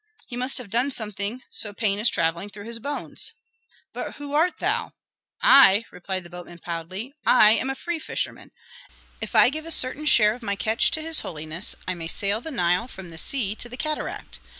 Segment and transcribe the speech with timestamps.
[0.25, 3.33] "He must have done something, so pain is travelling through his bones."
[3.93, 4.93] "But who art thou?"
[5.43, 7.13] "I?" replied the boatman, proudly.
[7.23, 8.49] "I am a free fisherman.
[9.21, 12.41] If I give a certain share of my catch to his holiness, I may sail
[12.41, 14.39] the Nile from the sea to the cataract.